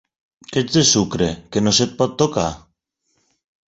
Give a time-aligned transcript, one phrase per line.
[0.55, 2.51] Que ets de sucre, que no se't pot tocar?